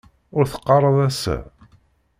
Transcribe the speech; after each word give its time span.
Ur 0.37 0.43
teqqareḍ 0.51 0.97
ass-a? 1.07 1.37